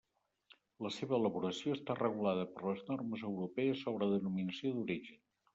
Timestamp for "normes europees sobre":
2.89-4.11